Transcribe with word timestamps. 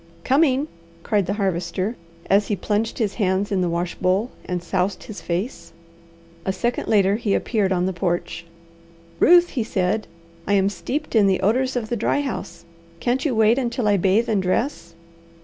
"Coming!" 0.23 0.67
cried 1.03 1.27
the 1.27 1.33
Harvester, 1.33 1.95
as 2.27 2.47
he 2.47 2.55
plunged 2.55 2.97
his 2.97 3.13
hands 3.21 3.51
in 3.51 3.61
the 3.61 3.69
wash 3.69 3.93
bowl 3.93 4.31
and 4.45 4.63
soused 4.63 5.03
his 5.03 5.21
face. 5.21 5.73
A 6.43 6.51
second 6.51 6.87
later 6.87 7.17
he 7.17 7.35
appeared 7.35 7.71
on 7.71 7.85
the 7.85 7.93
porch. 7.93 8.43
"Ruth," 9.19 9.49
he 9.49 9.63
said, 9.63 10.07
"I 10.47 10.53
am 10.53 10.69
steeped 10.69 11.13
in 11.15 11.27
the 11.27 11.41
odours 11.41 11.75
of 11.75 11.89
the 11.89 11.95
dry 11.95 12.21
house. 12.21 12.65
Can't 12.99 13.23
you 13.23 13.35
wait 13.35 13.59
until 13.59 13.87
I 13.87 13.95
bathe 13.97 14.27
and 14.27 14.41
dress?" 14.41 14.95